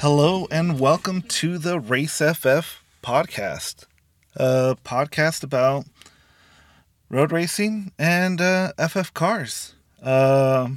Hello 0.00 0.46
and 0.52 0.78
welcome 0.78 1.22
to 1.22 1.58
the 1.58 1.80
Race 1.80 2.18
FF 2.18 2.84
podcast, 3.02 3.86
a 4.36 4.76
podcast 4.84 5.42
about 5.42 5.86
road 7.10 7.32
racing 7.32 7.90
and 7.98 8.40
uh, 8.40 8.70
FF 8.78 9.12
cars. 9.12 9.74
Uh, 10.00 10.68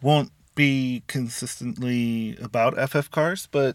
won't 0.00 0.30
be 0.54 1.02
consistently 1.08 2.36
about 2.40 2.78
FF 2.88 3.10
cars, 3.10 3.48
but 3.50 3.74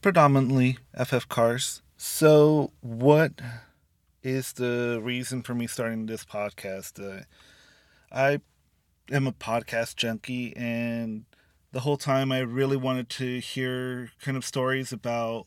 predominantly 0.00 0.78
FF 1.04 1.28
cars. 1.28 1.82
So, 1.96 2.70
what 2.82 3.32
is 4.22 4.52
the 4.52 5.00
reason 5.02 5.42
for 5.42 5.56
me 5.56 5.66
starting 5.66 6.06
this 6.06 6.24
podcast? 6.24 7.00
Uh, 7.04 7.24
I 8.12 8.42
am 9.10 9.26
a 9.26 9.32
podcast 9.32 9.96
junkie 9.96 10.56
and 10.56 11.24
the 11.72 11.80
whole 11.80 11.96
time 11.96 12.32
I 12.32 12.40
really 12.40 12.76
wanted 12.76 13.08
to 13.10 13.38
hear 13.38 14.10
kind 14.20 14.36
of 14.36 14.44
stories 14.44 14.92
about 14.92 15.46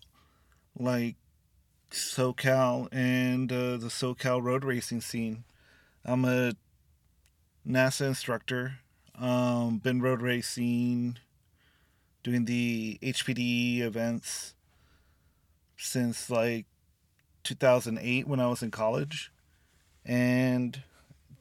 like 0.77 1.15
SoCal 1.91 2.87
and 2.91 3.51
uh, 3.51 3.77
the 3.77 3.89
SoCal 3.89 4.41
road 4.41 4.63
racing 4.63 5.01
scene. 5.01 5.43
I'm 6.05 6.25
a 6.25 6.53
NASA 7.67 8.07
instructor. 8.07 8.75
Um, 9.19 9.77
been 9.77 10.01
road 10.01 10.21
racing, 10.21 11.19
doing 12.23 12.45
the 12.45 12.97
HPD 13.03 13.81
events 13.81 14.55
since 15.77 16.31
like 16.31 16.65
2008 17.43 18.27
when 18.27 18.39
I 18.39 18.47
was 18.47 18.63
in 18.63 18.71
college, 18.71 19.31
and 20.03 20.81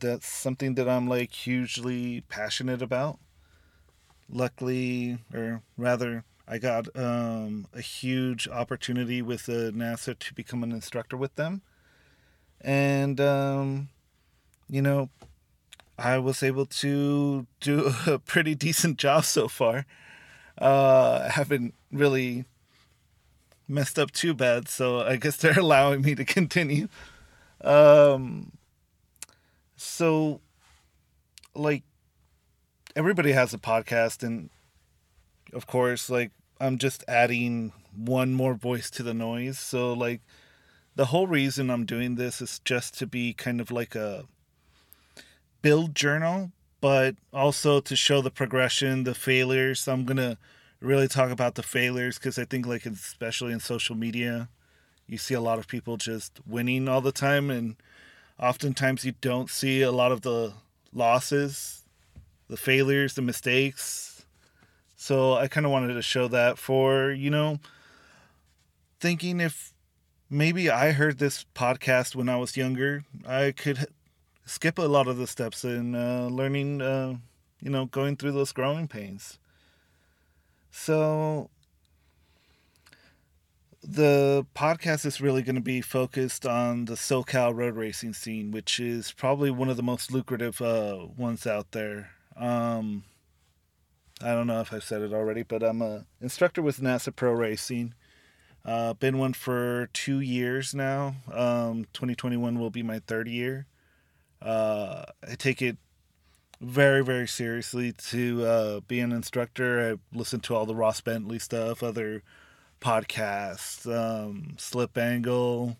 that's 0.00 0.28
something 0.28 0.75
that 0.75 0.86
I'm 0.86 1.08
like 1.08 1.33
hugely 1.33 2.22
passionate 2.28 2.83
about 2.83 3.19
luckily, 4.33 5.19
or 5.33 5.62
rather, 5.77 6.25
I 6.48 6.58
got 6.58 6.88
um, 6.97 7.66
a 7.72 7.80
huge 7.80 8.48
opportunity 8.48 9.22
with 9.22 9.48
uh, 9.48 9.70
NASA 9.70 10.19
to 10.19 10.34
become 10.34 10.62
an 10.62 10.72
instructor 10.72 11.16
with 11.16 11.36
them. 11.36 11.62
And, 12.60 13.20
um, 13.20 13.88
you 14.69 14.83
know, 14.83 15.10
I 15.98 16.19
was 16.19 16.42
able 16.42 16.66
to 16.66 17.47
do 17.60 17.92
a 18.06 18.19
pretty 18.19 18.55
decent 18.55 18.97
job 18.97 19.25
so 19.25 19.48
far. 19.48 19.86
Uh, 20.60 21.25
I 21.27 21.30
haven't 21.30 21.75
really 21.91 22.44
messed 23.69 23.98
up 23.98 24.10
too 24.10 24.34
bad, 24.34 24.69
so 24.69 25.00
I 25.00 25.16
guess 25.16 25.36
they're 25.36 25.58
allowing 25.58 26.03
me 26.03 26.14
to 26.14 26.25
continue. 26.25 26.88
Um, 27.62 28.53
so, 29.77 30.41
like, 31.55 31.84
everybody 32.95 33.33
has 33.33 33.55
a 33.55 33.59
podcast 33.59 34.22
and 34.22 34.50
of 35.55 35.66
course 35.66 36.11
like 36.11 36.31
i'm 36.61 36.77
just 36.77 37.03
adding 37.09 37.72
one 37.94 38.33
more 38.33 38.55
voice 38.55 38.91
to 38.91 39.03
the 39.03 39.12
noise. 39.12 39.59
So 39.59 39.93
like 39.93 40.21
the 40.94 41.06
whole 41.06 41.27
reason 41.27 41.71
i'm 41.71 41.84
doing 41.84 42.16
this 42.16 42.41
is 42.41 42.59
just 42.65 42.99
to 42.99 43.06
be 43.06 43.33
kind 43.33 43.61
of 43.61 43.71
like 43.71 43.94
a 43.94 44.25
build 45.62 45.94
journal 45.94 46.53
but 46.81 47.15
also 47.33 47.81
to 47.81 47.94
show 47.94 48.21
the 48.21 48.31
progression 48.31 49.05
the 49.05 49.15
failures. 49.15 49.87
I'm 49.87 50.05
gonna 50.05 50.37
really 50.81 51.06
talk 51.09 51.31
about 51.31 51.55
the 51.55 51.62
failures 51.62 52.19
because 52.19 52.39
i 52.39 52.45
think 52.45 52.66
like 52.66 52.84
especially 52.84 53.53
in 53.53 53.61
social 53.61 53.95
media 53.95 54.49
you 55.06 55.16
see 55.16 55.34
a 55.34 55.41
lot 55.41 55.59
of 55.59 55.69
people 55.69 55.97
just 55.97 56.41
winning 56.47 56.89
all 56.89 57.00
the 57.00 57.12
time 57.12 57.50
and 57.50 57.77
oftentimes 58.39 59.05
you 59.05 59.12
don't 59.21 59.49
see 59.49 59.81
a 59.81 59.93
lot 59.93 60.11
of 60.11 60.22
the 60.22 60.53
losses 60.93 61.81
the 62.53 62.59
failures, 62.59 63.15
the 63.15 63.23
mistakes. 63.23 64.27
So 64.95 65.33
I 65.33 65.49
kind 65.49 65.65
of 65.65 65.73
wanted 65.73 65.95
to 65.95 66.03
show 66.03 66.29
that 66.29 66.59
for, 66.59 67.11
you 67.11 67.31
know, 67.31 67.61
thinking 69.01 69.41
if 69.41 69.73
maybe 70.29 70.69
I 70.69 70.93
heard 70.93 71.19
this 71.19 71.47
podcast 71.55 72.15
when 72.15 72.29
I 72.29 72.37
was 72.37 72.55
younger, 72.55 73.05
I 73.27 73.53
could 73.53 73.87
skip 74.45 74.79
a 74.79 74.83
lot 74.83 75.09
of 75.09 75.17
the 75.17 75.27
steps 75.27 75.65
in 75.65 75.95
uh, 75.95 76.29
learning, 76.31 76.83
uh, 76.83 77.15
you 77.63 77.71
know, 77.71 77.87
going 77.87 78.17
through 78.17 78.33
those 78.33 78.53
growing 78.53 78.87
pains. 78.87 79.39
So 80.71 81.49
the 83.83 84.45
podcast 84.55 85.07
is 85.07 85.23
really 85.23 85.41
going 85.41 85.55
to 85.55 85.63
be 85.63 85.81
focused 85.81 86.45
on 86.45 86.84
the 86.84 86.97
SoCal 86.97 87.55
road 87.55 87.77
racing 87.77 88.13
scene, 88.13 88.51
which 88.51 88.79
is 88.79 89.11
probably 89.11 89.51
one 89.51 89.71
of 89.71 89.79
the 89.79 89.83
most 89.83 90.13
lucrative 90.13 90.61
uh, 90.61 91.07
ones 91.17 91.47
out 91.47 91.73
there. 91.73 92.11
Um, 92.42 93.04
I 94.20 94.32
don't 94.32 94.48
know 94.48 94.60
if 94.60 94.72
I've 94.72 94.82
said 94.82 95.00
it 95.00 95.12
already, 95.12 95.44
but 95.44 95.62
I'm 95.62 95.80
a 95.80 96.04
instructor 96.20 96.60
with 96.60 96.80
NASA 96.80 97.14
Pro 97.14 97.32
Racing. 97.32 97.94
Uh, 98.64 98.94
been 98.94 99.19
one 99.19 99.32
for 99.32 99.88
two 99.92 100.19
years 100.20 100.75
now. 100.75 101.14
Um, 101.32 101.86
2021 101.92 102.58
will 102.58 102.70
be 102.70 102.82
my 102.82 102.98
third 102.98 103.28
year. 103.28 103.66
Uh, 104.41 105.04
I 105.28 105.36
take 105.36 105.62
it 105.62 105.76
very, 106.60 107.04
very 107.04 107.28
seriously 107.28 107.92
to 107.92 108.44
uh, 108.44 108.80
be 108.80 108.98
an 108.98 109.12
instructor. 109.12 109.92
I 109.92 110.16
listen 110.16 110.41
to 110.41 110.54
all 110.56 110.66
the 110.66 110.74
Ross 110.74 111.00
Bentley 111.00 111.38
stuff, 111.38 111.82
other 111.82 112.22
podcasts, 112.80 113.86
um, 113.86 114.54
Slip 114.59 114.98
Angle, 114.98 115.76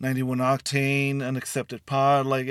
91 0.00 0.38
Octane, 0.38 1.24
Unaccepted 1.24 1.86
Pod. 1.86 2.26
Like, 2.26 2.48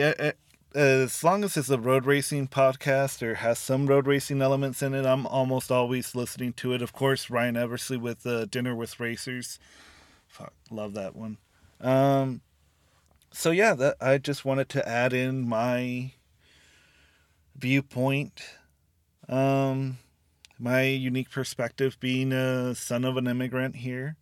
as 0.73 1.23
long 1.23 1.43
as 1.43 1.57
it's 1.57 1.69
a 1.69 1.77
road 1.77 2.05
racing 2.05 2.47
podcast 2.47 3.21
or 3.21 3.35
has 3.35 3.59
some 3.59 3.87
road 3.87 4.07
racing 4.07 4.41
elements 4.41 4.81
in 4.81 4.93
it, 4.93 5.05
I'm 5.05 5.25
almost 5.27 5.71
always 5.71 6.15
listening 6.15 6.53
to 6.53 6.73
it. 6.73 6.81
Of 6.81 6.93
course, 6.93 7.29
Ryan 7.29 7.57
Eversley 7.57 7.97
with 7.97 8.25
uh, 8.25 8.45
Dinner 8.45 8.75
with 8.75 8.99
Racers. 8.99 9.59
Fuck, 10.27 10.53
love 10.69 10.93
that 10.93 11.15
one. 11.15 11.37
Um, 11.81 12.41
so 13.31 13.51
yeah, 13.51 13.73
that 13.73 13.97
I 13.99 14.17
just 14.17 14.45
wanted 14.45 14.69
to 14.69 14.87
add 14.87 15.13
in 15.13 15.47
my 15.47 16.13
viewpoint, 17.55 18.41
um, 19.27 19.97
my 20.57 20.83
unique 20.83 21.31
perspective, 21.31 21.97
being 21.99 22.31
a 22.31 22.75
son 22.75 23.03
of 23.03 23.17
an 23.17 23.27
immigrant 23.27 23.77
here 23.77 24.15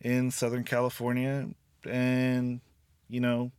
in 0.00 0.30
Southern 0.30 0.64
California, 0.64 1.48
and 1.84 2.60
you 3.08 3.20
know 3.20 3.52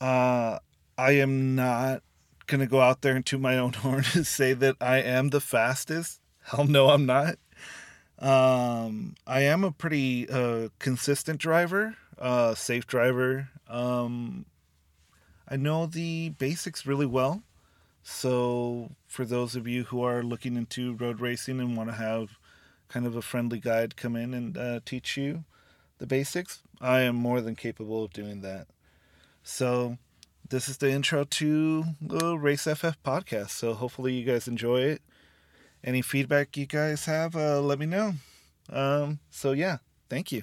uh, 0.00 0.58
I 0.98 1.12
am 1.12 1.54
not 1.54 2.02
going 2.46 2.60
to 2.60 2.66
go 2.66 2.80
out 2.80 3.02
there 3.02 3.14
and 3.16 3.24
toot 3.24 3.40
my 3.40 3.58
own 3.58 3.72
horn 3.74 4.04
and 4.14 4.26
say 4.26 4.52
that 4.52 4.76
I 4.80 4.98
am 4.98 5.30
the 5.30 5.40
fastest. 5.40 6.20
Hell 6.44 6.66
no, 6.66 6.90
I'm 6.90 7.06
not. 7.06 7.38
Um, 8.18 9.14
I 9.26 9.40
am 9.42 9.64
a 9.64 9.72
pretty 9.72 10.28
uh, 10.28 10.68
consistent 10.78 11.38
driver, 11.38 11.96
uh, 12.18 12.54
safe 12.54 12.86
driver. 12.86 13.50
Um, 13.68 14.46
I 15.48 15.56
know 15.56 15.86
the 15.86 16.30
basics 16.30 16.86
really 16.86 17.06
well. 17.06 17.42
So, 18.02 18.92
for 19.08 19.24
those 19.24 19.56
of 19.56 19.66
you 19.66 19.84
who 19.84 20.02
are 20.02 20.22
looking 20.22 20.56
into 20.56 20.94
road 20.94 21.20
racing 21.20 21.58
and 21.58 21.76
want 21.76 21.90
to 21.90 21.96
have 21.96 22.38
kind 22.88 23.04
of 23.04 23.16
a 23.16 23.22
friendly 23.22 23.58
guide 23.58 23.96
come 23.96 24.14
in 24.14 24.32
and 24.32 24.56
uh, 24.56 24.80
teach 24.84 25.16
you 25.16 25.44
the 25.98 26.06
basics, 26.06 26.62
I 26.80 27.00
am 27.00 27.16
more 27.16 27.40
than 27.40 27.56
capable 27.56 28.04
of 28.04 28.12
doing 28.12 28.42
that. 28.42 28.68
So, 29.48 29.96
this 30.48 30.68
is 30.68 30.78
the 30.78 30.90
intro 30.90 31.22
to 31.22 31.84
the 32.00 32.36
Race 32.36 32.64
FF 32.64 33.00
podcast. 33.04 33.50
So, 33.50 33.74
hopefully, 33.74 34.12
you 34.12 34.24
guys 34.24 34.48
enjoy 34.48 34.80
it. 34.80 35.02
Any 35.84 36.02
feedback 36.02 36.56
you 36.56 36.66
guys 36.66 37.04
have, 37.04 37.36
uh, 37.36 37.60
let 37.60 37.78
me 37.78 37.86
know. 37.86 38.14
Um, 38.68 39.20
so, 39.30 39.52
yeah, 39.52 39.78
thank 40.10 40.32
you. 40.32 40.42